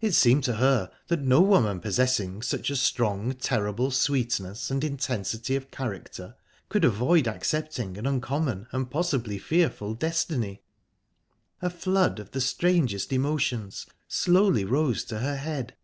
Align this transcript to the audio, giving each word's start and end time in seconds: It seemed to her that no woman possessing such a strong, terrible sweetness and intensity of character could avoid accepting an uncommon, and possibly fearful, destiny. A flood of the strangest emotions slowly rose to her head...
It 0.00 0.12
seemed 0.12 0.44
to 0.44 0.54
her 0.58 0.88
that 1.08 1.22
no 1.22 1.40
woman 1.40 1.80
possessing 1.80 2.42
such 2.42 2.70
a 2.70 2.76
strong, 2.76 3.32
terrible 3.32 3.90
sweetness 3.90 4.70
and 4.70 4.84
intensity 4.84 5.56
of 5.56 5.72
character 5.72 6.36
could 6.68 6.84
avoid 6.84 7.26
accepting 7.26 7.98
an 7.98 8.06
uncommon, 8.06 8.68
and 8.70 8.88
possibly 8.88 9.36
fearful, 9.36 9.94
destiny. 9.94 10.62
A 11.60 11.70
flood 11.70 12.20
of 12.20 12.30
the 12.30 12.40
strangest 12.40 13.12
emotions 13.12 13.84
slowly 14.06 14.64
rose 14.64 15.02
to 15.06 15.18
her 15.18 15.38
head... 15.38 15.74